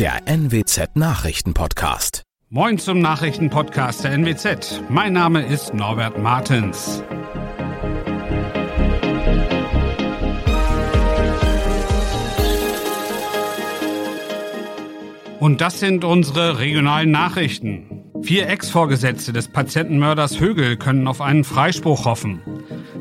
der 0.00 0.22
NWZ 0.24 0.96
Nachrichtenpodcast. 0.96 2.22
Moin 2.48 2.78
zum 2.78 3.00
Nachrichtenpodcast 3.00 4.02
der 4.02 4.12
NWZ. 4.12 4.80
Mein 4.88 5.12
Name 5.12 5.44
ist 5.44 5.74
Norbert 5.74 6.16
Martens. 6.16 7.02
Und 15.38 15.60
das 15.60 15.80
sind 15.80 16.06
unsere 16.06 16.58
regionalen 16.58 17.10
Nachrichten. 17.10 18.06
Vier 18.22 18.48
Ex-Vorgesetzte 18.48 19.34
des 19.34 19.48
Patientenmörders 19.48 20.40
Högel 20.40 20.78
können 20.78 21.08
auf 21.08 21.20
einen 21.20 21.44
Freispruch 21.44 22.06
hoffen. 22.06 22.40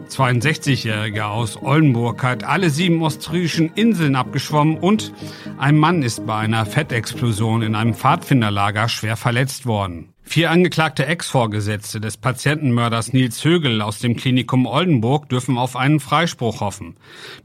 62-Jähriger 0.09 1.25
aus 1.25 1.61
Oldenburg 1.61 2.23
hat 2.23 2.43
alle 2.43 2.69
sieben 2.69 3.01
ostfriesischen 3.01 3.71
Inseln 3.75 4.15
abgeschwommen 4.15 4.77
und 4.77 5.13
ein 5.57 5.77
Mann 5.77 6.03
ist 6.03 6.25
bei 6.25 6.35
einer 6.35 6.65
Fettexplosion 6.65 7.61
in 7.61 7.75
einem 7.75 7.93
Pfadfinderlager 7.93 8.89
schwer 8.89 9.15
verletzt 9.15 9.65
worden. 9.65 10.13
Vier 10.31 10.51
angeklagte 10.51 11.07
Ex-Vorgesetzte 11.07 11.99
des 11.99 12.15
Patientenmörders 12.15 13.13
Nils 13.13 13.43
Högel 13.43 13.81
aus 13.81 13.97
dem 13.97 14.15
Klinikum 14.15 14.67
Oldenburg 14.67 15.27
dürfen 15.27 15.57
auf 15.57 15.75
einen 15.75 15.99
Freispruch 15.99 16.61
hoffen. 16.61 16.97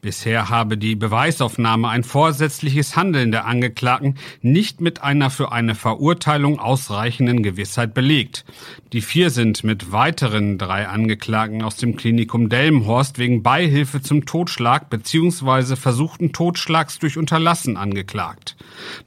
Bisher 0.02 0.51
habe 0.51 0.77
die 0.77 0.95
Beweisaufnahme 0.95 1.89
ein 1.89 2.05
vorsätzliches 2.05 2.95
Handeln 2.95 3.33
der 3.33 3.47
Angeklagten 3.47 4.19
nicht 4.42 4.83
mit 4.83 5.02
einer 5.02 5.30
für 5.30 5.51
eine 5.51 5.75
Verurteilung 5.75 6.61
ausreichenden 6.61 7.42
Gewissheit 7.42 7.95
belegt. 7.95 8.45
Die 8.92 9.01
vier 9.01 9.30
sind 9.30 9.64
mit 9.64 9.91
weiteren 9.91 10.59
drei 10.59 10.87
Angeklagten 10.87 11.62
aus 11.62 11.77
dem 11.77 11.97
Klinikum 11.97 12.51
Delmenhorst 12.51 13.16
wegen 13.16 13.42
Beihilfe 13.42 14.03
zum 14.03 14.27
Totschlag 14.27 14.91
bzw. 14.91 15.77
versuchten 15.77 16.34
Totschlags 16.34 16.98
durch 16.98 17.16
Unterlassen 17.16 17.78
angeklagt. 17.78 18.56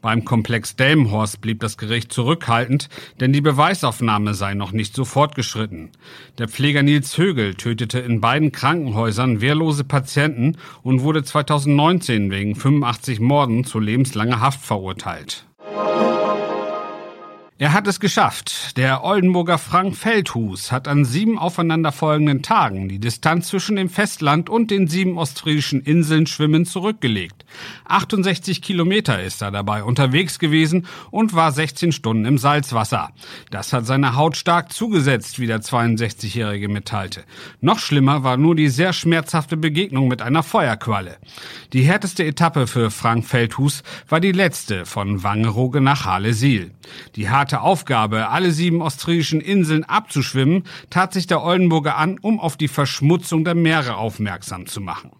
Beim 0.02 0.26
Komplex 0.26 0.76
Delmenhorst 0.76 1.42
blieb 1.42 1.60
das 1.60 1.78
Gericht 1.78 2.12
zurückhaltend, 2.12 2.90
denn 3.20 3.34
die 3.34 3.42
Beweis 3.42 3.67
Beweisaufnahme 3.68 4.34
sei 4.34 4.54
noch 4.54 4.72
nicht 4.72 4.96
so 4.96 5.04
fortgeschritten. 5.04 5.90
Der 6.38 6.48
Pfleger 6.48 6.84
Nils 6.84 7.18
Högel 7.18 7.56
tötete 7.56 8.00
in 8.00 8.22
beiden 8.22 8.54
Krankenhäusern 8.54 9.42
wehrlose 9.42 9.84
Patienten 9.84 10.56
und 10.84 11.02
wurde 11.02 11.22
2019 11.22 12.32
wegen 12.32 12.56
85 12.56 13.20
Morden 13.20 13.66
zu 13.66 13.82
lebenslanger 13.82 14.40
Haft 14.40 14.62
verurteilt. 14.62 15.46
Er 17.60 17.74
hat 17.74 17.88
es 17.88 18.00
geschafft. 18.00 18.78
Der 18.78 19.04
Oldenburger 19.04 19.58
Frank 19.58 19.96
Feldhus 19.96 20.72
hat 20.72 20.88
an 20.88 21.06
sieben 21.06 21.40
aufeinanderfolgenden 21.40 22.44
Tagen 22.44 22.88
die 22.88 23.00
Distanz 23.00 23.48
zwischen 23.48 23.78
dem 23.78 23.90
Festland 23.90 24.48
und 24.48 24.70
den 24.70 24.88
sieben 24.88 25.18
ostfriesischen 25.18 25.82
Inseln 25.82 26.28
schwimmend 26.28 26.70
zurückgelegt. 26.70 27.46
68 27.86 28.62
Kilometer 28.62 29.24
ist 29.24 29.42
er 29.42 29.50
dabei 29.50 29.84
unterwegs 29.84 30.38
gewesen 30.38 30.86
und 31.10 31.34
war 31.34 31.52
16 31.52 31.94
Stunden 31.94 32.26
im 32.26 32.38
Salzwasser. 32.38 33.10
Das 33.50 33.74
hat 33.74 33.88
seine 33.88 34.16
Haut 34.16 34.38
stark 34.38 34.72
zugesetzt, 34.72 35.40
wie 35.40 35.48
der 35.48 35.62
62-Jährige 35.62 36.70
mitteilte. 36.70 37.24
Noch 37.60 37.80
schlimmer 37.80 38.24
war 38.24 38.38
nur 38.38 38.56
die 38.56 38.70
sehr 38.70 38.94
schmerzhafte 38.94 39.58
Begegnung 39.58 40.08
mit 40.08 40.22
einer 40.22 40.44
Feuerqualle. 40.44 41.18
Die 41.74 41.82
härteste 41.82 42.24
Etappe 42.24 42.68
für 42.68 42.92
Frank 42.92 43.26
Feldhus 43.26 43.82
war 44.08 44.20
die 44.20 44.32
letzte 44.32 44.86
von 44.86 45.24
Wangerooge 45.24 45.82
nach 45.82 46.06
Halesil. 46.06 46.70
Die 47.16 47.28
Aufgabe, 47.54 48.30
alle 48.30 48.52
sieben 48.52 48.82
ostfriesischen 48.82 49.42
Inseln 49.42 49.84
abzuschwimmen, 49.84 50.64
tat 50.90 51.14
sich 51.14 51.28
der 51.28 51.44
Oldenburger 51.44 51.98
an, 51.98 52.20
um 52.22 52.40
auf 52.40 52.58
die 52.58 52.68
Verschmutzung 52.68 53.44
der 53.44 53.56
Meere 53.56 53.96
aufmerksam 53.96 54.68
zu 54.68 54.82
machen. 54.82 55.12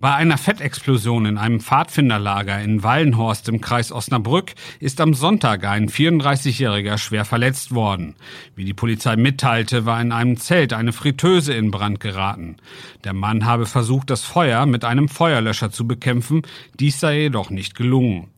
Bei 0.00 0.14
einer 0.14 0.38
Fettexplosion 0.38 1.26
in 1.26 1.36
einem 1.36 1.60
Pfadfinderlager 1.60 2.58
in 2.58 2.82
Wallenhorst 2.82 3.50
im 3.50 3.60
Kreis 3.60 3.92
Osnabrück 3.92 4.54
ist 4.78 4.98
am 4.98 5.12
Sonntag 5.12 5.66
ein 5.66 5.90
34-Jähriger 5.90 6.96
schwer 6.96 7.26
verletzt 7.26 7.74
worden. 7.74 8.14
Wie 8.56 8.64
die 8.64 8.72
Polizei 8.72 9.16
mitteilte, 9.16 9.84
war 9.84 10.00
in 10.00 10.12
einem 10.12 10.38
Zelt 10.38 10.72
eine 10.72 10.94
Fritteuse 10.94 11.52
in 11.52 11.70
Brand 11.70 12.00
geraten. 12.00 12.56
Der 13.04 13.12
Mann 13.12 13.44
habe 13.44 13.66
versucht, 13.66 14.08
das 14.08 14.22
Feuer 14.22 14.64
mit 14.64 14.86
einem 14.86 15.10
Feuerlöscher 15.10 15.70
zu 15.70 15.86
bekämpfen, 15.86 16.44
dies 16.78 16.98
sei 16.98 17.20
jedoch 17.20 17.50
nicht 17.50 17.74
gelungen. 17.74 18.28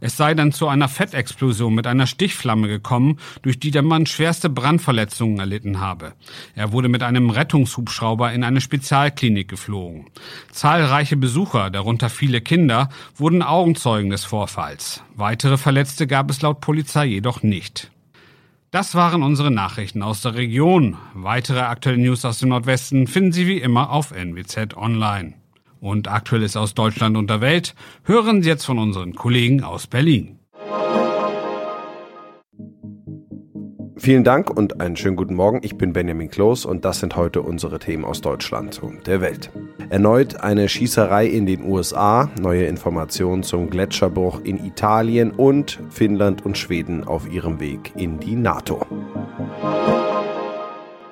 Es 0.00 0.16
sei 0.16 0.34
dann 0.34 0.52
zu 0.52 0.68
einer 0.68 0.88
Fettexplosion 0.88 1.74
mit 1.74 1.86
einer 1.86 2.06
Stichflamme 2.06 2.68
gekommen, 2.68 3.18
durch 3.42 3.60
die 3.60 3.70
der 3.70 3.82
Mann 3.82 4.06
schwerste 4.06 4.48
Brandverletzungen 4.48 5.38
erlitten 5.38 5.80
habe. 5.80 6.14
Er 6.54 6.72
wurde 6.72 6.88
mit 6.88 7.02
einem 7.02 7.30
Rettungshubschrauber 7.30 8.32
in 8.32 8.44
eine 8.44 8.60
Spezialklinik 8.60 9.48
geflogen. 9.48 10.06
Zahlreiche 10.50 11.16
Besucher, 11.16 11.70
darunter 11.70 12.08
viele 12.08 12.40
Kinder, 12.40 12.88
wurden 13.16 13.42
Augenzeugen 13.42 14.10
des 14.10 14.24
Vorfalls. 14.24 15.02
Weitere 15.14 15.58
Verletzte 15.58 16.06
gab 16.06 16.30
es 16.30 16.42
laut 16.42 16.60
Polizei 16.60 17.06
jedoch 17.06 17.42
nicht. 17.42 17.90
Das 18.70 18.94
waren 18.94 19.24
unsere 19.24 19.50
Nachrichten 19.50 20.02
aus 20.02 20.22
der 20.22 20.36
Region. 20.36 20.96
Weitere 21.12 21.60
aktuelle 21.60 21.98
News 21.98 22.24
aus 22.24 22.38
dem 22.38 22.50
Nordwesten 22.50 23.08
finden 23.08 23.32
Sie 23.32 23.48
wie 23.48 23.58
immer 23.58 23.90
auf 23.90 24.12
NWZ 24.12 24.76
Online 24.76 25.39
und 25.80 26.08
Aktuelles 26.08 26.56
aus 26.56 26.74
Deutschland 26.74 27.16
und 27.16 27.30
der 27.30 27.40
Welt 27.40 27.74
hören 28.04 28.42
Sie 28.42 28.48
jetzt 28.48 28.64
von 28.64 28.78
unseren 28.78 29.14
Kollegen 29.14 29.64
aus 29.64 29.86
Berlin. 29.86 30.40
Vielen 34.00 34.24
Dank 34.24 34.48
und 34.48 34.80
einen 34.80 34.96
schönen 34.96 35.16
guten 35.16 35.34
Morgen. 35.34 35.60
Ich 35.62 35.76
bin 35.76 35.92
Benjamin 35.92 36.30
Kloß 36.30 36.64
und 36.64 36.86
das 36.86 37.00
sind 37.00 37.16
heute 37.16 37.42
unsere 37.42 37.78
Themen 37.78 38.06
aus 38.06 38.22
Deutschland 38.22 38.82
und 38.82 39.06
der 39.06 39.20
Welt. 39.20 39.50
Erneut 39.90 40.40
eine 40.40 40.70
Schießerei 40.70 41.26
in 41.26 41.44
den 41.44 41.62
USA, 41.64 42.30
neue 42.40 42.64
Informationen 42.64 43.42
zum 43.42 43.68
Gletscherbruch 43.68 44.40
in 44.42 44.64
Italien 44.64 45.32
und 45.32 45.80
Finnland 45.90 46.46
und 46.46 46.56
Schweden 46.56 47.04
auf 47.04 47.30
ihrem 47.30 47.60
Weg 47.60 47.92
in 47.94 48.18
die 48.18 48.36
NATO. 48.36 48.86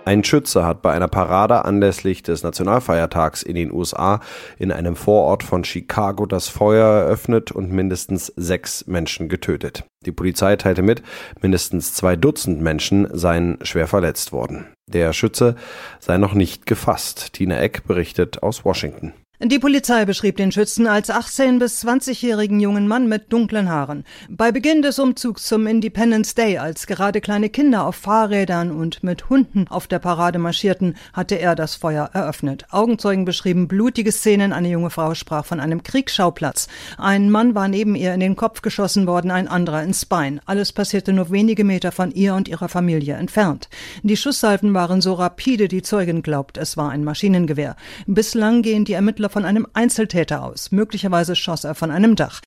Ein 0.08 0.24
Schütze 0.24 0.64
hat 0.64 0.80
bei 0.80 0.94
einer 0.94 1.06
Parade 1.06 1.66
anlässlich 1.66 2.22
des 2.22 2.42
Nationalfeiertags 2.42 3.42
in 3.42 3.56
den 3.56 3.70
USA 3.70 4.20
in 4.58 4.72
einem 4.72 4.96
Vorort 4.96 5.42
von 5.42 5.64
Chicago 5.64 6.24
das 6.24 6.48
Feuer 6.48 7.02
eröffnet 7.02 7.52
und 7.52 7.72
mindestens 7.72 8.32
sechs 8.34 8.86
Menschen 8.86 9.28
getötet. 9.28 9.84
Die 10.06 10.12
Polizei 10.12 10.56
teilte 10.56 10.80
mit, 10.80 11.02
mindestens 11.42 11.92
zwei 11.92 12.16
Dutzend 12.16 12.62
Menschen 12.62 13.06
seien 13.12 13.58
schwer 13.60 13.86
verletzt 13.86 14.32
worden. 14.32 14.64
Der 14.86 15.12
Schütze 15.12 15.56
sei 16.00 16.16
noch 16.16 16.32
nicht 16.32 16.64
gefasst. 16.64 17.34
Tina 17.34 17.58
Eck 17.58 17.86
berichtet 17.86 18.42
aus 18.42 18.64
Washington. 18.64 19.12
Die 19.40 19.60
Polizei 19.60 20.04
beschrieb 20.04 20.36
den 20.36 20.50
Schützen 20.50 20.88
als 20.88 21.10
18- 21.10 21.60
bis 21.60 21.84
20-jährigen 21.84 22.58
jungen 22.58 22.88
Mann 22.88 23.08
mit 23.08 23.32
dunklen 23.32 23.68
Haaren. 23.68 24.02
Bei 24.28 24.50
Beginn 24.50 24.82
des 24.82 24.98
Umzugs 24.98 25.46
zum 25.46 25.68
Independence 25.68 26.34
Day, 26.34 26.58
als 26.58 26.88
gerade 26.88 27.20
kleine 27.20 27.48
Kinder 27.48 27.86
auf 27.86 27.94
Fahrrädern 27.94 28.72
und 28.72 29.04
mit 29.04 29.30
Hunden 29.30 29.68
auf 29.68 29.86
der 29.86 30.00
Parade 30.00 30.40
marschierten, 30.40 30.96
hatte 31.12 31.36
er 31.36 31.54
das 31.54 31.76
Feuer 31.76 32.10
eröffnet. 32.12 32.66
Augenzeugen 32.72 33.24
beschrieben 33.24 33.68
blutige 33.68 34.10
Szenen. 34.10 34.52
Eine 34.52 34.70
junge 34.70 34.90
Frau 34.90 35.14
sprach 35.14 35.44
von 35.44 35.60
einem 35.60 35.84
Kriegsschauplatz. 35.84 36.66
Ein 36.96 37.30
Mann 37.30 37.54
war 37.54 37.68
neben 37.68 37.94
ihr 37.94 38.14
in 38.14 38.20
den 38.20 38.34
Kopf 38.34 38.60
geschossen 38.60 39.06
worden, 39.06 39.30
ein 39.30 39.46
anderer 39.46 39.84
ins 39.84 40.04
Bein. 40.04 40.40
Alles 40.46 40.72
passierte 40.72 41.12
nur 41.12 41.30
wenige 41.30 41.62
Meter 41.62 41.92
von 41.92 42.10
ihr 42.10 42.34
und 42.34 42.48
ihrer 42.48 42.68
Familie 42.68 43.14
entfernt. 43.14 43.68
Die 44.02 44.16
Schusssalven 44.16 44.74
waren 44.74 45.00
so 45.00 45.14
rapide, 45.14 45.68
die 45.68 45.82
Zeugin 45.82 46.22
glaubt, 46.22 46.58
es 46.58 46.76
war 46.76 46.90
ein 46.90 47.04
Maschinengewehr. 47.04 47.76
Bislang 48.08 48.62
gehen 48.62 48.84
die 48.84 48.94
Ermittler 48.94 49.27
von 49.28 49.44
einem 49.44 49.66
Einzeltäter 49.72 50.42
aus. 50.42 50.72
Möglicherweise 50.72 51.36
schoss 51.36 51.64
er 51.64 51.74
von 51.74 51.90
einem 51.90 52.16
Dach. 52.16 52.40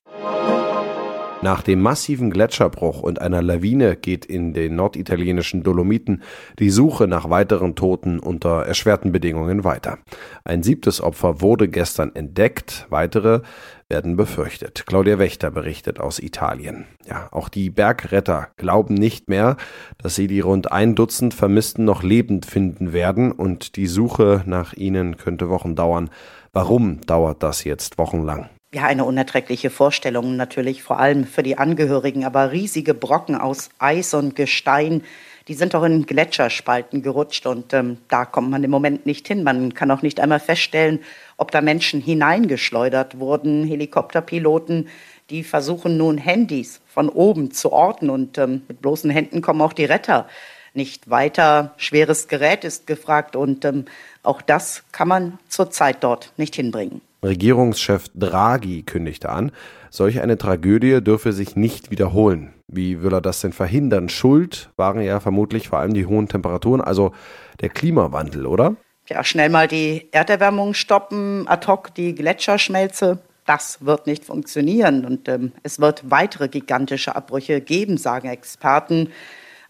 Nach 1.42 1.60
dem 1.60 1.80
massiven 1.80 2.30
Gletscherbruch 2.30 3.02
und 3.02 3.20
einer 3.20 3.42
Lawine 3.42 3.96
geht 3.96 4.24
in 4.24 4.54
den 4.54 4.76
norditalienischen 4.76 5.64
Dolomiten 5.64 6.22
die 6.60 6.70
Suche 6.70 7.08
nach 7.08 7.30
weiteren 7.30 7.74
Toten 7.74 8.20
unter 8.20 8.64
erschwerten 8.64 9.10
Bedingungen 9.10 9.64
weiter. 9.64 9.98
Ein 10.44 10.62
siebtes 10.62 11.00
Opfer 11.00 11.40
wurde 11.40 11.66
gestern 11.66 12.14
entdeckt, 12.14 12.86
weitere 12.90 13.40
werden 13.88 14.16
befürchtet. 14.16 14.84
Claudia 14.86 15.18
Wächter 15.18 15.50
berichtet 15.50 15.98
aus 15.98 16.20
Italien. 16.20 16.86
Ja, 17.08 17.26
auch 17.32 17.48
die 17.48 17.70
Bergretter 17.70 18.48
glauben 18.56 18.94
nicht 18.94 19.28
mehr, 19.28 19.56
dass 19.98 20.14
sie 20.14 20.28
die 20.28 20.40
rund 20.40 20.70
ein 20.70 20.94
Dutzend 20.94 21.34
Vermissten 21.34 21.84
noch 21.84 22.04
lebend 22.04 22.46
finden 22.46 22.92
werden 22.92 23.32
und 23.32 23.74
die 23.74 23.88
Suche 23.88 24.44
nach 24.46 24.74
ihnen 24.74 25.16
könnte 25.16 25.48
Wochen 25.48 25.74
dauern. 25.74 26.08
Warum 26.54 27.00
dauert 27.06 27.42
das 27.42 27.64
jetzt 27.64 27.96
wochenlang? 27.96 28.50
Ja, 28.74 28.84
eine 28.84 29.06
unerträgliche 29.06 29.70
Vorstellung 29.70 30.36
natürlich, 30.36 30.82
vor 30.82 30.98
allem 30.98 31.24
für 31.24 31.42
die 31.42 31.56
Angehörigen, 31.56 32.26
aber 32.26 32.52
riesige 32.52 32.92
Brocken 32.92 33.36
aus 33.36 33.70
Eis 33.78 34.12
und 34.12 34.36
Gestein, 34.36 35.02
die 35.48 35.54
sind 35.54 35.72
doch 35.72 35.82
in 35.82 36.04
Gletscherspalten 36.04 37.00
gerutscht 37.00 37.46
und 37.46 37.72
ähm, 37.72 37.96
da 38.08 38.26
kommt 38.26 38.50
man 38.50 38.62
im 38.64 38.70
Moment 38.70 39.06
nicht 39.06 39.26
hin. 39.28 39.44
Man 39.44 39.72
kann 39.72 39.90
auch 39.90 40.02
nicht 40.02 40.20
einmal 40.20 40.40
feststellen, 40.40 41.00
ob 41.38 41.50
da 41.52 41.62
Menschen 41.62 42.02
hineingeschleudert 42.02 43.18
wurden. 43.18 43.64
Helikopterpiloten, 43.64 44.88
die 45.30 45.44
versuchen 45.44 45.96
nun 45.96 46.18
Handys 46.18 46.82
von 46.86 47.08
oben 47.08 47.50
zu 47.52 47.72
orten 47.72 48.10
und 48.10 48.36
ähm, 48.36 48.60
mit 48.68 48.82
bloßen 48.82 49.10
Händen 49.10 49.40
kommen 49.40 49.62
auch 49.62 49.72
die 49.72 49.86
Retter 49.86 50.28
nicht 50.74 51.10
weiter. 51.10 51.74
Schweres 51.76 52.28
Gerät 52.28 52.64
ist 52.64 52.86
gefragt 52.86 53.36
und 53.36 53.64
ähm, 53.64 53.84
auch 54.22 54.42
das 54.42 54.84
kann 54.92 55.08
man 55.08 55.38
zurzeit 55.48 56.02
dort 56.02 56.32
nicht 56.36 56.54
hinbringen. 56.56 57.00
Regierungschef 57.24 58.06
Draghi 58.14 58.82
kündigte 58.82 59.28
an, 59.28 59.52
solch 59.90 60.20
eine 60.20 60.38
Tragödie 60.38 61.00
dürfe 61.02 61.32
sich 61.32 61.54
nicht 61.54 61.90
wiederholen. 61.90 62.52
Wie 62.66 63.02
will 63.02 63.12
er 63.12 63.20
das 63.20 63.40
denn 63.40 63.52
verhindern? 63.52 64.08
Schuld 64.08 64.70
waren 64.76 65.02
ja 65.02 65.20
vermutlich 65.20 65.68
vor 65.68 65.78
allem 65.78 65.94
die 65.94 66.06
hohen 66.06 66.28
Temperaturen, 66.28 66.80
also 66.80 67.12
der 67.60 67.68
Klimawandel, 67.68 68.46
oder? 68.46 68.74
Ja, 69.08 69.22
schnell 69.22 69.50
mal 69.50 69.68
die 69.68 70.08
Erderwärmung 70.12 70.74
stoppen, 70.74 71.46
ad 71.46 71.66
hoc 71.66 71.94
die 71.94 72.14
Gletscherschmelze. 72.14 73.18
Das 73.44 73.84
wird 73.84 74.06
nicht 74.06 74.24
funktionieren 74.24 75.04
und 75.04 75.28
ähm, 75.28 75.52
es 75.62 75.80
wird 75.80 76.10
weitere 76.10 76.48
gigantische 76.48 77.14
Abbrüche 77.14 77.60
geben, 77.60 77.98
sagen 77.98 78.28
Experten. 78.28 79.10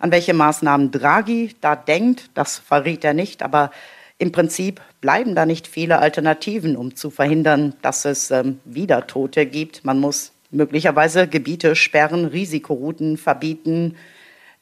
An 0.02 0.10
welche 0.10 0.34
Maßnahmen 0.34 0.90
Draghi 0.90 1.54
da 1.60 1.76
denkt, 1.76 2.30
das 2.34 2.58
verriet 2.58 3.04
er 3.04 3.14
nicht, 3.14 3.40
aber 3.40 3.70
im 4.18 4.32
Prinzip 4.32 4.80
bleiben 5.00 5.36
da 5.36 5.46
nicht 5.46 5.68
viele 5.68 6.00
Alternativen, 6.00 6.76
um 6.76 6.96
zu 6.96 7.08
verhindern, 7.08 7.74
dass 7.82 8.04
es 8.04 8.32
ähm, 8.32 8.58
wieder 8.64 9.06
Tote 9.06 9.46
gibt. 9.46 9.84
Man 9.84 10.00
muss 10.00 10.32
möglicherweise 10.50 11.28
Gebiete 11.28 11.76
sperren, 11.76 12.24
Risikorouten 12.24 13.16
verbieten. 13.16 13.94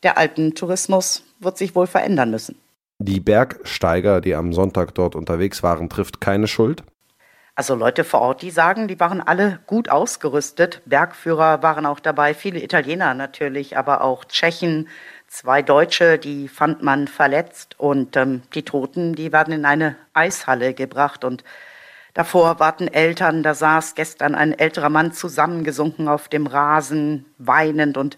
Der 0.03 0.19
Alpentourismus 0.19 1.25
wird 1.39 1.57
sich 1.57 1.75
wohl 1.75 1.87
verändern 1.87 2.31
müssen. 2.31 2.57
Die 2.99 3.21
Bergsteiger, 3.21 4.21
die 4.21 4.35
am 4.35 4.53
Sonntag 4.53 4.95
dort 4.95 5.17
unterwegs 5.17 5.63
waren, 5.63 5.89
trifft 5.89 6.21
keine 6.21 6.49
Schuld? 6.49 6.83
Also 7.55 7.75
Leute 7.75 8.05
vor 8.05 8.23
Ort, 8.23 8.43
die 8.43 8.51
sagen, 8.51 8.89
die 8.89 9.01
waren 9.01 9.21
alle 9.21 9.61
gut 9.67 9.91
ausgerüstet. 9.91 10.81
Bergführer 10.87 11.63
waren 11.63 11.85
auch 11.85 12.01
dabei, 12.01 12.33
viele 12.33 12.63
Italiener 12.63 13.13
natürlich, 13.13 13.77
aber 13.77 14.03
auch 14.03 14.25
Tschechen, 14.25 14.89
Zwei 15.33 15.63
Deutsche, 15.63 16.19
die 16.19 16.49
fand 16.49 16.83
man 16.83 17.07
verletzt 17.07 17.79
und 17.79 18.17
ähm, 18.17 18.43
die 18.53 18.65
Toten, 18.65 19.15
die 19.15 19.33
werden 19.33 19.55
in 19.55 19.65
eine 19.65 19.95
Eishalle 20.13 20.75
gebracht 20.75 21.23
und 21.23 21.45
davor 22.15 22.59
warten 22.59 22.89
Eltern, 22.89 23.45
da 23.45 23.55
saß 23.55 23.95
gestern 23.95 24.35
ein 24.35 24.59
älterer 24.59 24.89
Mann 24.89 25.13
zusammengesunken 25.13 26.09
auf 26.09 26.29
dem 26.29 26.49
Rasen, 26.49 27.27
weinend 27.39 27.97
und 27.97 28.17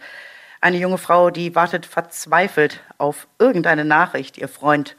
eine 0.63 0.79
junge 0.79 0.97
Frau, 0.97 1.29
die 1.29 1.55
wartet 1.55 1.85
verzweifelt 1.85 2.81
auf 2.97 3.29
irgendeine 3.39 3.85
Nachricht. 3.85 4.39
Ihr 4.39 4.49
Freund, 4.49 4.97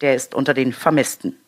der 0.00 0.14
ist 0.14 0.36
unter 0.36 0.54
den 0.54 0.72
Vermissten. 0.72 1.40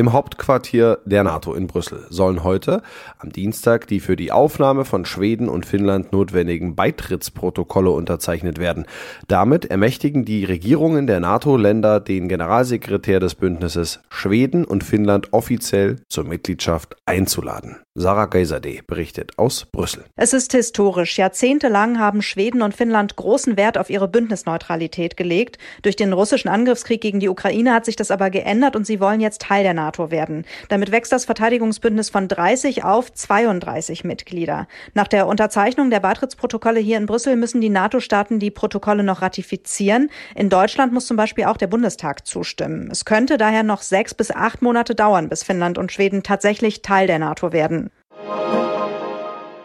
Im 0.00 0.14
Hauptquartier 0.14 1.00
der 1.04 1.24
NATO 1.24 1.52
in 1.52 1.66
Brüssel 1.66 2.06
sollen 2.08 2.42
heute 2.42 2.80
am 3.18 3.32
Dienstag 3.32 3.86
die 3.86 4.00
für 4.00 4.16
die 4.16 4.32
Aufnahme 4.32 4.86
von 4.86 5.04
Schweden 5.04 5.46
und 5.46 5.66
Finnland 5.66 6.10
notwendigen 6.10 6.74
Beitrittsprotokolle 6.74 7.90
unterzeichnet 7.90 8.56
werden. 8.56 8.86
Damit 9.28 9.66
ermächtigen 9.66 10.24
die 10.24 10.46
Regierungen 10.46 11.06
der 11.06 11.20
NATO-Länder 11.20 12.00
den 12.00 12.30
Generalsekretär 12.30 13.20
des 13.20 13.34
Bündnisses, 13.34 14.00
Schweden 14.08 14.64
und 14.64 14.84
Finnland 14.84 15.34
offiziell 15.34 15.96
zur 16.08 16.24
Mitgliedschaft 16.24 16.96
einzuladen. 17.04 17.76
Sarah 17.96 18.26
Geiserde 18.26 18.78
berichtet 18.86 19.36
aus 19.36 19.66
Brüssel. 19.72 20.04
Es 20.14 20.32
ist 20.32 20.52
historisch. 20.52 21.18
Jahrzehntelang 21.18 21.98
haben 21.98 22.22
Schweden 22.22 22.62
und 22.62 22.72
Finnland 22.72 23.16
großen 23.16 23.56
Wert 23.56 23.76
auf 23.76 23.90
ihre 23.90 24.06
Bündnisneutralität 24.06 25.16
gelegt. 25.16 25.58
Durch 25.82 25.96
den 25.96 26.12
russischen 26.12 26.48
Angriffskrieg 26.48 27.00
gegen 27.00 27.18
die 27.18 27.28
Ukraine 27.28 27.74
hat 27.74 27.84
sich 27.84 27.96
das 27.96 28.12
aber 28.12 28.30
geändert 28.30 28.76
und 28.76 28.86
sie 28.86 29.00
wollen 29.00 29.20
jetzt 29.20 29.42
Teil 29.42 29.64
der 29.64 29.74
NATO 29.74 30.12
werden. 30.12 30.44
Damit 30.68 30.92
wächst 30.92 31.10
das 31.10 31.24
Verteidigungsbündnis 31.24 32.10
von 32.10 32.28
30 32.28 32.84
auf 32.84 33.12
32 33.12 34.04
Mitglieder. 34.04 34.68
Nach 34.94 35.08
der 35.08 35.26
Unterzeichnung 35.26 35.90
der 35.90 35.98
Beitrittsprotokolle 35.98 36.78
hier 36.78 36.96
in 36.96 37.06
Brüssel 37.06 37.34
müssen 37.34 37.60
die 37.60 37.70
NATO-Staaten 37.70 38.38
die 38.38 38.52
Protokolle 38.52 39.02
noch 39.02 39.20
ratifizieren. 39.20 40.10
In 40.36 40.48
Deutschland 40.48 40.92
muss 40.92 41.06
zum 41.06 41.16
Beispiel 41.16 41.46
auch 41.46 41.56
der 41.56 41.66
Bundestag 41.66 42.24
zustimmen. 42.24 42.88
Es 42.92 43.04
könnte 43.04 43.36
daher 43.36 43.64
noch 43.64 43.82
sechs 43.82 44.14
bis 44.14 44.30
acht 44.30 44.62
Monate 44.62 44.94
dauern, 44.94 45.28
bis 45.28 45.42
Finnland 45.42 45.76
und 45.76 45.90
Schweden 45.90 46.22
tatsächlich 46.22 46.82
Teil 46.82 47.08
der 47.08 47.18
NATO 47.18 47.52
werden. 47.52 47.89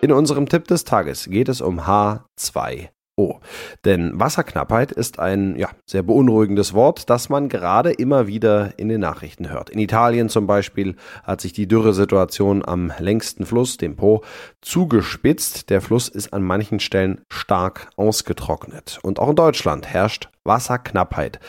In 0.05 0.11
unserem 0.11 0.47
Tipp 0.47 0.67
des 0.67 0.83
Tages 0.83 1.27
geht 1.31 1.49
es 1.49 1.61
um 1.61 1.79
H2O. 1.79 3.39
Denn 3.85 4.19
Wasserknappheit 4.19 4.91
ist 4.91 5.17
ein 5.17 5.57
ja, 5.57 5.69
sehr 5.87 6.03
beunruhigendes 6.03 6.75
Wort, 6.75 7.09
das 7.09 7.27
man 7.29 7.49
gerade 7.49 7.91
immer 7.91 8.27
wieder 8.27 8.77
in 8.77 8.87
den 8.87 9.01
Nachrichten 9.01 9.49
hört. 9.49 9.71
In 9.71 9.79
Italien 9.79 10.29
zum 10.29 10.45
Beispiel 10.45 10.95
hat 11.23 11.41
sich 11.41 11.53
die 11.53 11.67
Dürresituation 11.67 12.63
am 12.63 12.93
längsten 12.99 13.47
Fluss, 13.47 13.77
dem 13.77 13.95
Po, 13.95 14.21
zugespitzt. 14.61 15.71
Der 15.71 15.81
Fluss 15.81 16.07
ist 16.07 16.33
an 16.33 16.43
manchen 16.43 16.79
Stellen 16.79 17.21
stark 17.31 17.89
ausgetrocknet. 17.95 18.99
Und 19.01 19.17
auch 19.17 19.29
in 19.29 19.35
Deutschland 19.35 19.87
herrscht 19.87 20.29
Wasserknappheit. 20.43 21.39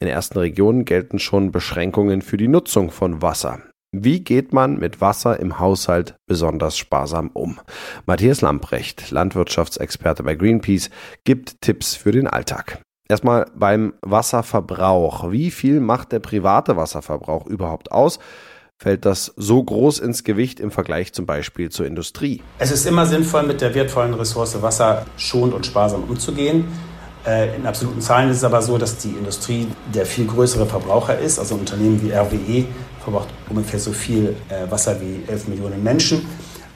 In 0.00 0.08
ersten 0.08 0.38
Regionen 0.38 0.84
gelten 0.84 1.18
schon 1.18 1.50
Beschränkungen 1.50 2.20
für 2.20 2.36
die 2.36 2.48
Nutzung 2.48 2.90
von 2.90 3.22
Wasser. 3.22 3.60
Wie 3.94 4.20
geht 4.20 4.54
man 4.54 4.78
mit 4.78 5.02
Wasser 5.02 5.38
im 5.38 5.58
Haushalt 5.58 6.14
besonders 6.26 6.78
sparsam 6.78 7.28
um? 7.34 7.60
Matthias 8.06 8.40
Lamprecht, 8.40 9.10
Landwirtschaftsexperte 9.10 10.22
bei 10.22 10.34
Greenpeace, 10.34 10.88
gibt 11.24 11.60
Tipps 11.60 11.94
für 11.94 12.10
den 12.10 12.26
Alltag. 12.26 12.80
Erstmal 13.06 13.50
beim 13.54 13.92
Wasserverbrauch. 14.00 15.30
Wie 15.30 15.50
viel 15.50 15.80
macht 15.80 16.12
der 16.12 16.20
private 16.20 16.78
Wasserverbrauch 16.78 17.46
überhaupt 17.46 17.92
aus? 17.92 18.18
Fällt 18.78 19.04
das 19.04 19.34
so 19.36 19.62
groß 19.62 19.98
ins 19.98 20.24
Gewicht 20.24 20.58
im 20.58 20.70
Vergleich 20.70 21.12
zum 21.12 21.26
Beispiel 21.26 21.68
zur 21.68 21.84
Industrie? 21.84 22.40
Es 22.58 22.70
ist 22.70 22.86
immer 22.86 23.04
sinnvoll, 23.04 23.42
mit 23.42 23.60
der 23.60 23.74
wertvollen 23.74 24.14
Ressource 24.14 24.62
Wasser 24.62 25.04
schonend 25.18 25.52
und 25.52 25.66
sparsam 25.66 26.04
umzugehen. 26.04 26.64
Äh, 27.26 27.54
in 27.54 27.66
absoluten 27.66 28.00
Zahlen 28.00 28.30
ist 28.30 28.38
es 28.38 28.44
aber 28.44 28.62
so, 28.62 28.78
dass 28.78 28.96
die 28.96 29.10
Industrie 29.10 29.68
der 29.94 30.06
viel 30.06 30.26
größere 30.26 30.64
Verbraucher 30.64 31.18
ist. 31.18 31.38
Also 31.38 31.56
Unternehmen 31.56 32.00
wie 32.00 32.10
RWE 32.10 32.64
verbraucht 33.02 33.28
ungefähr 33.48 33.80
so 33.80 33.92
viel 33.92 34.36
äh, 34.48 34.70
Wasser 34.70 35.00
wie 35.00 35.22
11 35.30 35.48
Millionen 35.48 35.82
Menschen. 35.82 36.26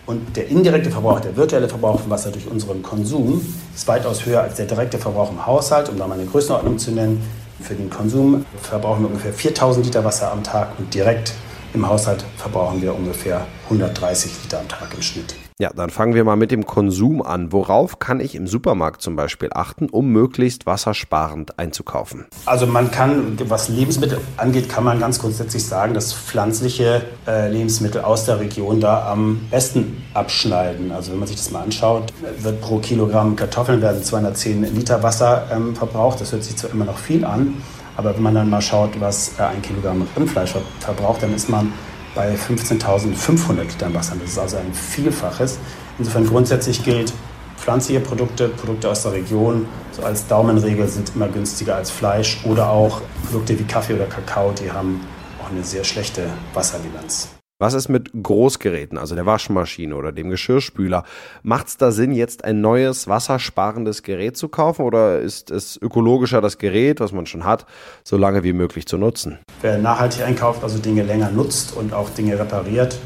Und 0.07 0.37
der 0.37 0.47
indirekte 0.49 0.91
Verbrauch, 0.91 1.19
der 1.21 1.37
virtuelle 1.37 1.69
Verbrauch 1.69 2.01
von 2.01 2.11
Wasser 2.11 2.31
durch 2.31 2.47
unseren 2.47 2.81
Konsum 2.83 3.45
ist 3.75 3.89
weitaus 3.89 4.25
höher 4.25 4.43
als 4.43 4.55
der 4.55 4.67
direkte 4.67 4.99
Verbrauch 4.99 5.31
im 5.31 5.45
Haushalt. 5.45 5.89
Um 5.89 5.99
da 5.99 6.07
mal 6.07 6.15
eine 6.15 6.27
Größenordnung 6.27 6.79
zu 6.79 6.93
nennen, 6.93 7.23
für 7.61 7.75
den 7.75 7.91
Konsum 7.91 8.45
verbrauchen 8.63 9.03
wir 9.03 9.09
ungefähr 9.09 9.33
4000 9.33 9.87
Liter 9.87 10.05
Wasser 10.05 10.31
am 10.31 10.45
Tag 10.45 10.79
und 10.79 10.95
direkt 10.95 11.33
im 11.75 11.89
Haushalt 11.89 12.25
verbrauchen 12.37 12.81
wir 12.81 12.95
ungefähr 12.95 13.47
130 13.65 14.31
Liter 14.45 14.61
am 14.61 14.69
Tag 14.69 14.95
im 14.95 15.03
Schnitt. 15.03 15.35
Ja, 15.59 15.71
dann 15.75 15.89
fangen 15.89 16.13
wir 16.13 16.23
mal 16.23 16.37
mit 16.37 16.51
dem 16.51 16.67
Konsum 16.67 17.23
an. 17.23 17.51
Worauf 17.51 17.99
kann 17.99 18.21
ich 18.21 18.35
im 18.35 18.47
Supermarkt 18.47 19.01
zum 19.01 19.17
Beispiel 19.17 19.49
achten, 19.55 19.89
um 19.89 20.09
möglichst 20.09 20.67
wassersparend 20.67 21.59
einzukaufen? 21.59 22.27
Also 22.45 22.67
man 22.67 22.91
kann, 22.91 23.39
was 23.49 23.71
Lebensmittel 23.71 24.21
angeht, 24.37 24.69
kann 24.69 24.85
man 24.85 25.01
ganz 25.01 25.19
grundsätzlich 25.19 25.65
sagen, 25.65 25.95
dass 25.95 26.13
pflanzliche 26.13 27.07
äh, 27.27 27.51
Lebensmittel 27.51 28.03
aus 28.03 28.27
der 28.27 28.39
Region 28.39 28.83
da 28.83 29.11
am 29.11 29.49
besten 29.51 30.05
abschneiden. 30.13 30.93
Also 30.93 31.13
wenn 31.13 31.21
man 31.21 31.29
sich 31.29 31.39
das 31.39 31.51
mal 31.51 31.63
anschaut, 31.63 32.13
wird 32.39 32.61
pro 32.61 32.77
Kilogramm 32.77 33.35
Kartoffeln 33.35 33.81
werden 33.81 34.05
210 34.05 34.75
Liter 34.75 35.03
Wasser 35.03 35.47
ähm, 35.51 35.75
verbraucht. 35.75 36.21
Das 36.21 36.33
hört 36.33 36.45
sich 36.45 36.57
zwar 36.57 36.71
immer 36.71 36.85
noch 36.85 36.99
viel 36.99 37.25
an, 37.25 37.55
aber 37.97 38.15
wenn 38.15 38.23
man 38.23 38.35
dann 38.35 38.51
mal 38.51 38.61
schaut, 38.61 39.01
was 39.01 39.33
äh, 39.39 39.45
ein 39.45 39.63
Kilogramm 39.63 40.07
Rindfleisch 40.15 40.53
verbraucht, 40.81 41.23
dann 41.23 41.35
ist 41.35 41.49
man 41.49 41.73
bei 42.17 42.35
15.500 42.35 43.63
Litern 43.63 43.95
Wasser. 43.95 44.17
Das 44.21 44.31
ist 44.31 44.39
also 44.39 44.57
ein 44.57 44.75
Vielfaches. 44.75 45.59
Insofern 45.99 46.27
grundsätzlich 46.27 46.83
gilt, 46.83 47.13
pflanzliche 47.57 48.01
Produkte, 48.01 48.49
Produkte 48.49 48.91
aus 48.91 49.03
der 49.03 49.13
Region, 49.13 49.67
so 49.93 50.03
als 50.03 50.27
Daumenregel 50.27 50.89
sind 50.89 51.13
immer 51.15 51.29
günstiger 51.29 51.77
als 51.77 51.91
Fleisch 51.91 52.41
oder 52.45 52.69
auch 52.71 53.01
Produkte 53.31 53.59
wie 53.59 53.65
Kaffee 53.65 53.95
oder 53.95 54.07
Kakao, 54.07 54.53
die 54.53 54.73
haben 54.73 55.01
auch 55.43 55.51
eine 55.51 55.63
sehr 55.63 55.85
schlechte 55.85 56.29
Wasserbilanz. 56.55 57.36
Was 57.59 57.73
ist 57.73 57.89
mit 57.89 58.11
Großgeräten, 58.23 58.99
also 58.99 59.15
der 59.15 59.25
Waschmaschine 59.25 59.97
oder 59.97 60.13
dem 60.13 60.29
Geschirrspüler? 60.29 61.05
Macht 61.43 61.69
es 61.69 61.79
da 61.79 61.91
Sinn, 61.91 62.13
jetzt 62.13 62.45
ein 62.45 62.61
neues 62.61 63.09
wassersparendes 63.09 64.03
Gerät 64.03 64.37
zu 64.37 64.49
kaufen 64.49 64.83
oder 64.83 65.21
ist 65.21 65.51
es 65.51 65.81
ökologischer, 65.81 66.43
das 66.43 66.59
Gerät, 66.59 67.01
was 67.01 67.13
man 67.13 67.25
schon 67.25 67.45
hat, 67.45 67.65
so 68.05 68.19
lange 68.19 68.45
wie 68.45 68.53
möglich 68.53 68.85
zu 68.85 68.99
nutzen? 68.99 69.39
Wer 69.63 69.79
nachhaltig 69.79 70.23
einkauft, 70.23 70.65
also 70.65 70.77
Dinge 70.77 71.03
länger 71.03 71.31
nutzt 71.31 71.75
und 71.75 71.95
auch 71.95 72.11
Dinge 72.11 72.39
repariert, 72.39 72.99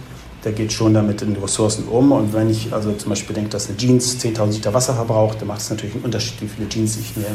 der 0.45 0.51
geht 0.51 0.73
schon 0.73 0.95
damit 0.95 1.23
in 1.23 1.37
Ressourcen 1.37 1.87
um. 1.87 2.11
Und 2.11 2.33
wenn 2.33 2.51
ich 2.51 2.73
also 2.73 2.93
zum 2.95 3.11
Beispiel 3.11 3.37
denke, 3.37 3.51
dass 3.51 3.69
eine 3.69 3.77
Jeans 3.77 4.19
10.000 4.21 4.55
Liter 4.55 4.75
Wasser 4.75 4.95
verbraucht, 4.95 5.41
dann 5.41 5.47
macht 5.47 5.61
es 5.61 5.71
natürlich 5.71 5.95
einen 5.95 6.07
Unterschied, 6.07 6.43
wie 6.43 6.49
viele 6.49 6.69
Jeans 6.69 6.97
ich 6.97 7.17
mir 7.17 7.27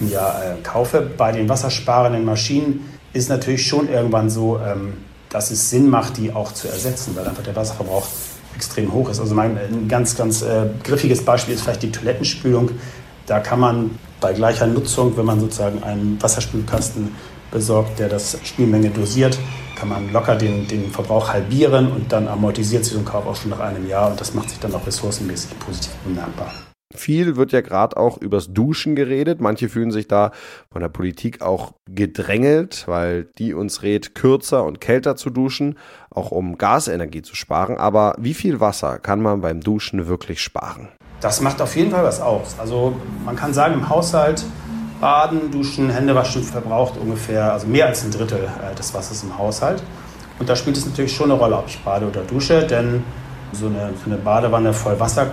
im, 0.00 0.08
Jahr 0.08 0.42
äh, 0.42 0.62
kaufe. 0.62 1.06
Bei 1.18 1.32
den 1.32 1.50
wassersparenden 1.50 2.24
Maschinen 2.24 2.88
ist 3.12 3.28
natürlich 3.28 3.66
schon 3.66 3.90
irgendwann 3.90 4.30
so, 4.30 4.58
ähm, 4.58 4.94
dass 5.36 5.50
es 5.50 5.68
Sinn 5.68 5.90
macht, 5.90 6.16
die 6.16 6.32
auch 6.32 6.52
zu 6.52 6.66
ersetzen, 6.66 7.14
weil 7.14 7.28
einfach 7.28 7.42
der 7.42 7.54
Wasserverbrauch 7.54 8.06
extrem 8.54 8.90
hoch 8.90 9.10
ist. 9.10 9.20
Also 9.20 9.34
mein, 9.34 9.58
ein 9.58 9.86
ganz, 9.86 10.16
ganz 10.16 10.40
äh, 10.40 10.70
griffiges 10.82 11.22
Beispiel 11.22 11.52
ist 11.52 11.60
vielleicht 11.60 11.82
die 11.82 11.92
Toilettenspülung. 11.92 12.70
Da 13.26 13.40
kann 13.40 13.60
man 13.60 13.98
bei 14.18 14.32
gleicher 14.32 14.66
Nutzung, 14.66 15.14
wenn 15.18 15.26
man 15.26 15.38
sozusagen 15.38 15.82
einen 15.82 16.16
Wasserspülkasten 16.22 17.14
besorgt, 17.50 17.98
der 17.98 18.08
das 18.08 18.38
Spülmenge 18.44 18.88
dosiert, 18.88 19.38
kann 19.78 19.90
man 19.90 20.10
locker 20.10 20.36
den, 20.36 20.66
den 20.68 20.90
Verbrauch 20.90 21.28
halbieren 21.28 21.92
und 21.92 22.10
dann 22.10 22.28
amortisiert 22.28 22.86
sich 22.86 22.94
so 22.94 22.98
ein 22.98 23.04
Kauf 23.04 23.26
auch 23.26 23.36
schon 23.36 23.50
nach 23.50 23.60
einem 23.60 23.86
Jahr 23.86 24.12
und 24.12 24.18
das 24.18 24.32
macht 24.32 24.48
sich 24.48 24.58
dann 24.58 24.74
auch 24.74 24.86
ressourcenmäßig 24.86 25.50
positiv 25.58 25.92
bemerkbar. 26.02 26.50
Viel 26.96 27.36
wird 27.36 27.52
ja 27.52 27.60
gerade 27.60 27.96
auch 27.96 28.18
übers 28.18 28.52
Duschen 28.52 28.96
geredet. 28.96 29.40
Manche 29.40 29.68
fühlen 29.68 29.90
sich 29.90 30.08
da 30.08 30.32
von 30.70 30.80
der 30.80 30.88
Politik 30.88 31.42
auch 31.42 31.72
gedrängelt, 31.88 32.84
weil 32.86 33.24
die 33.38 33.54
uns 33.54 33.82
rät, 33.82 34.14
kürzer 34.14 34.64
und 34.64 34.80
kälter 34.80 35.16
zu 35.16 35.30
duschen, 35.30 35.78
auch 36.10 36.30
um 36.30 36.58
Gasenergie 36.58 37.22
zu 37.22 37.36
sparen. 37.36 37.76
Aber 37.76 38.14
wie 38.18 38.34
viel 38.34 38.60
Wasser 38.60 38.98
kann 38.98 39.20
man 39.20 39.40
beim 39.40 39.60
Duschen 39.60 40.06
wirklich 40.06 40.40
sparen? 40.40 40.88
Das 41.20 41.40
macht 41.40 41.62
auf 41.62 41.76
jeden 41.76 41.90
Fall 41.90 42.04
was 42.04 42.20
aus. 42.20 42.56
Also 42.58 42.96
man 43.24 43.36
kann 43.36 43.54
sagen, 43.54 43.74
im 43.74 43.88
Haushalt 43.88 44.44
Baden, 45.00 45.50
Duschen, 45.50 45.90
Händewaschen 45.90 46.42
verbraucht 46.42 46.94
ungefähr, 46.98 47.52
also 47.52 47.66
mehr 47.66 47.86
als 47.86 48.02
ein 48.04 48.10
Drittel 48.10 48.38
äh, 48.38 48.74
des 48.74 48.94
Wassers 48.94 49.22
im 49.22 49.36
Haushalt. 49.36 49.82
Und 50.38 50.48
da 50.48 50.56
spielt 50.56 50.76
es 50.76 50.86
natürlich 50.86 51.14
schon 51.14 51.30
eine 51.30 51.38
Rolle, 51.38 51.56
ob 51.56 51.68
ich 51.68 51.78
bade 51.80 52.06
oder 52.06 52.22
dusche, 52.22 52.66
denn 52.66 53.02
so 53.52 53.66
eine, 53.66 53.92
so 54.02 54.10
eine 54.10 54.16
Badewanne 54.16 54.72
voll 54.72 54.98
Wasser 54.98 55.30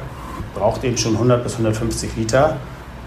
braucht 0.53 0.83
eben 0.83 0.98
schon 0.98 1.13
100 1.13 1.43
bis 1.43 1.53
150 1.53 2.15
Liter. 2.15 2.57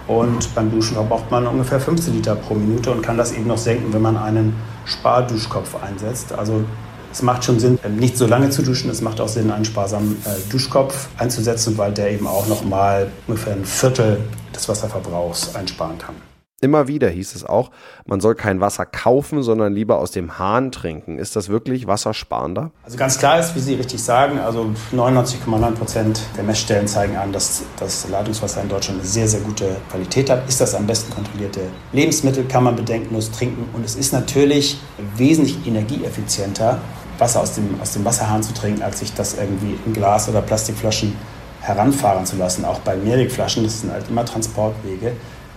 Und 0.07 0.55
beim 0.55 0.71
Duschen 0.71 0.95
verbraucht 0.95 1.29
man 1.31 1.45
ungefähr 1.47 1.79
15 1.79 2.13
Liter 2.13 2.35
pro 2.35 2.53
Minute 2.53 2.91
und 2.91 3.01
kann 3.01 3.17
das 3.17 3.33
eben 3.33 3.47
noch 3.47 3.57
senken, 3.57 3.91
wenn 3.91 4.01
man 4.01 4.15
einen 4.17 4.55
Sparduschkopf 4.85 5.75
einsetzt. 5.83 6.31
Also 6.31 6.63
es 7.11 7.21
macht 7.21 7.43
schon 7.43 7.59
Sinn, 7.59 7.77
nicht 7.97 8.17
so 8.17 8.25
lange 8.25 8.49
zu 8.49 8.61
duschen. 8.61 8.89
Es 8.89 9.01
macht 9.01 9.19
auch 9.19 9.27
Sinn, 9.27 9.51
einen 9.51 9.65
sparsamen 9.65 10.17
äh, 10.25 10.49
Duschkopf 10.49 11.09
einzusetzen, 11.17 11.77
weil 11.77 11.91
der 11.91 12.11
eben 12.11 12.27
auch 12.27 12.47
noch 12.47 12.63
mal 12.63 13.11
ungefähr 13.27 13.53
ein 13.53 13.65
Viertel 13.65 14.19
des 14.55 14.69
Wasserverbrauchs 14.69 15.55
einsparen 15.55 15.97
kann. 15.97 16.15
Immer 16.59 16.87
wieder 16.87 17.07
hieß 17.07 17.35
es 17.35 17.45
auch, 17.45 17.69
man 18.07 18.19
soll 18.19 18.33
kein 18.33 18.59
Wasser 18.59 18.87
kaufen, 18.87 19.43
sondern 19.43 19.75
lieber 19.75 19.99
aus 19.99 20.09
dem 20.09 20.39
Hahn 20.39 20.71
trinken. 20.71 21.19
Ist 21.19 21.35
das 21.35 21.49
wirklich 21.49 21.85
wassersparender? 21.85 22.71
Also 22.83 22.97
ganz 22.97 23.19
klar 23.19 23.39
ist, 23.39 23.53
wie 23.53 23.59
Sie 23.59 23.75
richtig 23.75 24.01
sagen, 24.01 24.39
also 24.39 24.71
99,9 24.91 25.71
Prozent 25.75 26.19
der 26.35 26.43
Messstellen 26.43 26.87
zeigen 26.87 27.15
an, 27.15 27.31
dass 27.31 27.61
das 27.79 28.09
Leitungswasser 28.09 28.63
in 28.63 28.69
Deutschland 28.69 29.01
eine 29.01 29.07
sehr, 29.07 29.27
sehr 29.27 29.41
gute 29.41 29.75
Qualität 29.91 30.31
hat. 30.31 30.49
Ist 30.49 30.59
das 30.59 30.73
am 30.73 30.87
besten 30.87 31.13
kontrollierte 31.13 31.59
Lebensmittel, 31.91 32.45
kann 32.45 32.63
man 32.63 32.75
bedenkenlos 32.75 33.29
trinken. 33.29 33.69
Und 33.73 33.85
es 33.85 33.95
ist 33.95 34.11
natürlich 34.11 34.79
wesentlich 35.15 35.59
energieeffizienter, 35.67 36.79
Wasser 37.19 37.41
aus 37.41 37.53
dem, 37.53 37.79
aus 37.79 37.93
dem 37.93 38.03
Wasserhahn 38.03 38.41
zu 38.41 38.55
trinken, 38.55 38.81
als 38.81 39.01
sich 39.01 39.13
das 39.13 39.35
irgendwie 39.35 39.77
in 39.85 39.93
Glas- 39.93 40.27
oder 40.27 40.41
Plastikflaschen 40.41 41.15
heranfahren 41.61 42.25
zu 42.25 42.35
lassen. 42.35 42.65
Auch 42.65 42.79
bei 42.79 42.95
Mehrwegflaschen, 42.95 43.63
das 43.63 43.81
sind 43.81 43.91
halt 43.91 44.09
immer 44.09 44.25
Transportwege 44.25 45.11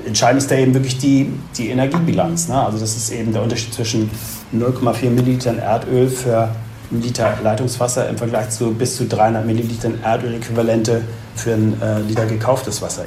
entscheidend 0.07 0.43
ist 0.43 0.51
da 0.51 0.57
eben 0.57 0.75
wirklich 0.75 0.99
die, 0.99 1.33
die 1.57 1.69
Energiebilanz. 1.69 2.49
Ne? 2.49 2.65
Also 2.65 2.79
das 2.79 2.97
ist 2.97 3.11
eben 3.11 3.33
der 3.33 3.43
Unterschied 3.43 3.75
zwischen 3.75 4.11
0,4 4.55 5.11
Millilitern 5.11 5.59
Erdöl 5.59 6.09
für 6.09 6.55
einen 6.91 7.03
Liter 7.03 7.39
Leitungswasser 7.43 8.09
im 8.09 8.19
Vergleich 8.19 8.51
zu 8.51 8.73
bis 8.73 8.97
zu 8.97 9.07
300 9.07 9.47
Millilitern 9.47 10.01
Erdöl-Äquivalente 10.03 11.03
für 11.35 11.55
ein 11.55 11.81
äh, 11.81 12.01
Liter 12.01 12.27
gekauftes 12.27 12.83
Wasser. 12.83 13.05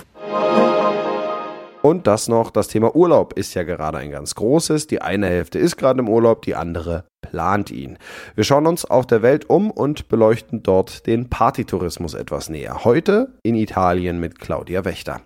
Und 1.81 2.07
das 2.07 2.29
noch, 2.29 2.50
das 2.50 2.69
Thema 2.69 2.95
Urlaub 2.95 3.33
ist 3.33 3.53
ja 3.55 3.63
gerade 3.63 3.97
ein 3.97 4.09
ganz 4.09 4.35
großes. 4.35 4.88
Die 4.88 5.01
eine 5.01 5.27
Hälfte 5.27 5.59
ist 5.59 5.75
gerade 5.75 6.00
im 6.00 6.07
Urlaub, 6.07 6.41
die 6.43 6.55
andere 6.55 7.03
plant 7.33 7.71
ihn. 7.71 7.97
Wir 8.35 8.43
schauen 8.43 8.67
uns 8.67 8.85
auf 8.85 9.07
der 9.07 9.23
Welt 9.23 9.49
um 9.49 9.71
und 9.71 10.07
beleuchten 10.07 10.61
dort 10.61 11.07
den 11.07 11.29
Partytourismus 11.29 12.13
etwas 12.13 12.47
näher. 12.47 12.83
Heute 12.83 13.33
in 13.41 13.55
Italien 13.55 14.19
mit 14.19 14.39
Claudia 14.39 14.85
Wächter. 14.85 15.21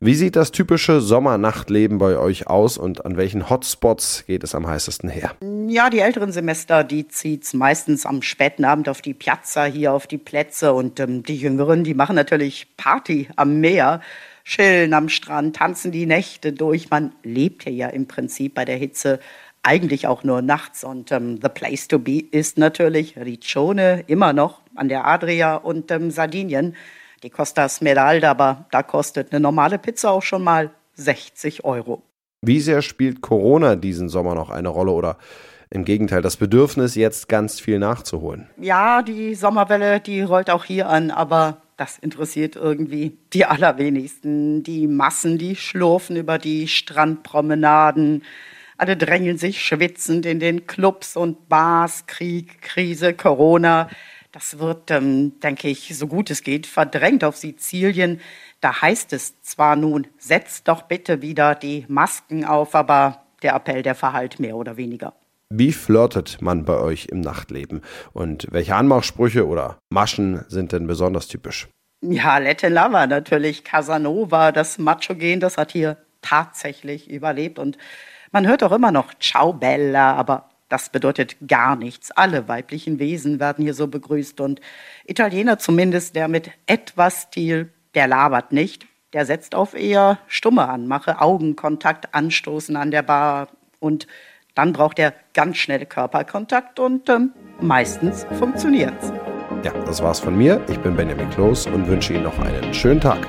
Wie 0.00 0.16
sieht 0.16 0.34
das 0.34 0.50
typische 0.50 1.00
Sommernachtleben 1.00 1.98
bei 1.98 2.18
euch 2.18 2.48
aus 2.48 2.76
und 2.76 3.06
an 3.06 3.16
welchen 3.16 3.50
Hotspots 3.50 4.24
geht 4.26 4.42
es 4.42 4.56
am 4.56 4.66
heißesten 4.66 5.08
her? 5.08 5.30
Ja, 5.68 5.90
die 5.90 6.00
älteren 6.00 6.32
Semester, 6.32 6.82
die 6.82 7.06
zieht's 7.06 7.54
meistens 7.54 8.04
am 8.04 8.20
späten 8.22 8.64
Abend 8.64 8.88
auf 8.88 9.00
die 9.00 9.14
Piazza, 9.14 9.64
hier 9.64 9.92
auf 9.92 10.08
die 10.08 10.18
Plätze 10.18 10.72
und 10.72 10.98
ähm, 10.98 11.22
die 11.22 11.36
Jüngeren, 11.36 11.84
die 11.84 11.94
machen 11.94 12.16
natürlich 12.16 12.66
Party 12.76 13.28
am 13.36 13.60
Meer 13.60 14.00
chillen 14.44 14.92
am 14.92 15.08
Strand, 15.08 15.56
tanzen 15.56 15.92
die 15.92 16.04
Nächte 16.04 16.52
durch. 16.52 16.90
Man 16.90 17.14
lebt 17.22 17.62
hier 17.62 17.72
ja 17.72 17.88
im 17.88 18.06
Prinzip 18.06 18.54
bei 18.54 18.64
der 18.64 18.76
Hitze 18.76 19.20
eigentlich 19.64 20.06
auch 20.06 20.22
nur 20.22 20.42
nachts. 20.42 20.84
Und 20.84 21.10
ähm, 21.10 21.40
the 21.42 21.48
place 21.48 21.88
to 21.88 21.98
be 21.98 22.20
ist 22.30 22.58
natürlich 22.58 23.16
Riccione, 23.16 24.04
immer 24.06 24.32
noch 24.32 24.60
an 24.74 24.88
der 24.88 25.06
Adria 25.06 25.56
und 25.56 25.90
ähm, 25.90 26.10
Sardinien. 26.10 26.76
Die 27.22 27.30
Costa 27.30 27.68
Smeralda, 27.68 28.30
aber 28.30 28.66
da 28.70 28.82
kostet 28.82 29.32
eine 29.32 29.40
normale 29.40 29.78
Pizza 29.78 30.10
auch 30.10 30.22
schon 30.22 30.44
mal 30.44 30.70
60 30.94 31.64
Euro. 31.64 32.02
Wie 32.42 32.60
sehr 32.60 32.82
spielt 32.82 33.22
Corona 33.22 33.76
diesen 33.76 34.10
Sommer 34.10 34.34
noch 34.34 34.50
eine 34.50 34.68
Rolle 34.68 34.92
oder 34.92 35.16
im 35.70 35.84
Gegenteil, 35.84 36.20
das 36.20 36.36
Bedürfnis, 36.36 36.94
jetzt 36.94 37.28
ganz 37.28 37.58
viel 37.58 37.78
nachzuholen? 37.78 38.48
Ja, 38.60 39.02
die 39.02 39.34
Sommerwelle, 39.34 40.00
die 40.00 40.20
rollt 40.20 40.50
auch 40.50 40.64
hier 40.64 40.88
an, 40.88 41.10
aber 41.10 41.62
das 41.76 41.98
interessiert 41.98 42.54
irgendwie 42.54 43.18
die 43.32 43.44
allerwenigsten. 43.46 44.62
Die 44.62 44.86
Massen, 44.86 45.38
die 45.38 45.56
schlurfen 45.56 46.16
über 46.16 46.38
die 46.38 46.68
Strandpromenaden. 46.68 48.22
Alle 48.76 48.96
drängeln 48.96 49.38
sich 49.38 49.64
schwitzend 49.64 50.26
in 50.26 50.40
den 50.40 50.66
Clubs 50.66 51.16
und 51.16 51.48
Bars. 51.48 52.06
Krieg, 52.06 52.60
Krise, 52.62 53.14
Corona. 53.14 53.88
Das 54.32 54.58
wird, 54.58 54.90
ähm, 54.90 55.38
denke 55.40 55.68
ich, 55.68 55.96
so 55.96 56.08
gut 56.08 56.28
es 56.30 56.42
geht, 56.42 56.66
verdrängt 56.66 57.22
auf 57.22 57.36
Sizilien. 57.36 58.20
Da 58.60 58.82
heißt 58.82 59.12
es 59.12 59.40
zwar 59.42 59.76
nun, 59.76 60.08
setzt 60.18 60.66
doch 60.66 60.82
bitte 60.82 61.22
wieder 61.22 61.54
die 61.54 61.84
Masken 61.86 62.44
auf, 62.44 62.74
aber 62.74 63.24
der 63.42 63.54
Appell, 63.54 63.82
der 63.82 63.94
verhallt 63.94 64.40
mehr 64.40 64.56
oder 64.56 64.76
weniger. 64.76 65.12
Wie 65.50 65.70
flirtet 65.70 66.42
man 66.42 66.64
bei 66.64 66.78
euch 66.78 67.06
im 67.06 67.20
Nachtleben? 67.20 67.82
Und 68.12 68.48
welche 68.50 68.74
Anmachsprüche 68.74 69.46
oder 69.46 69.78
Maschen 69.88 70.44
sind 70.48 70.72
denn 70.72 70.88
besonders 70.88 71.28
typisch? 71.28 71.68
Ja, 72.00 72.38
Lette 72.38 72.68
Lava 72.68 73.06
natürlich. 73.06 73.62
Casanova, 73.62 74.50
das 74.50 74.78
Macho-Gen, 74.78 75.38
das 75.38 75.56
hat 75.58 75.70
hier 75.70 75.96
tatsächlich 76.22 77.08
überlebt. 77.08 77.60
Und 77.60 77.78
man 78.34 78.48
hört 78.48 78.64
auch 78.64 78.72
immer 78.72 78.90
noch 78.90 79.14
Ciao 79.20 79.52
Bella, 79.52 80.12
aber 80.14 80.50
das 80.68 80.88
bedeutet 80.88 81.36
gar 81.46 81.76
nichts. 81.76 82.10
Alle 82.10 82.48
weiblichen 82.48 82.98
Wesen 82.98 83.38
werden 83.38 83.64
hier 83.64 83.74
so 83.74 83.86
begrüßt. 83.86 84.40
Und 84.40 84.60
Italiener 85.06 85.58
zumindest, 85.58 86.16
der 86.16 86.26
mit 86.26 86.50
etwas 86.66 87.22
Stil, 87.22 87.72
der 87.94 88.08
labert 88.08 88.52
nicht. 88.52 88.86
Der 89.12 89.24
setzt 89.24 89.54
auf 89.54 89.74
eher 89.74 90.18
stumme 90.26 90.68
Anmache, 90.68 91.20
Augenkontakt, 91.20 92.12
Anstoßen 92.12 92.74
an 92.76 92.90
der 92.90 93.02
Bar 93.02 93.48
und 93.78 94.08
dann 94.56 94.72
braucht 94.72 94.98
er 94.98 95.14
ganz 95.32 95.58
schnell 95.58 95.86
Körperkontakt 95.86 96.80
und 96.80 97.08
ähm, 97.08 97.32
meistens 97.60 98.26
funktioniert's. 98.38 99.12
Ja, 99.62 99.72
das 99.86 100.02
war's 100.02 100.18
von 100.18 100.36
mir. 100.36 100.60
Ich 100.68 100.80
bin 100.80 100.96
Benjamin 100.96 101.30
Kloß 101.30 101.68
und 101.68 101.86
wünsche 101.86 102.12
Ihnen 102.14 102.24
noch 102.24 102.38
einen 102.40 102.74
schönen 102.74 103.00
Tag. 103.00 103.28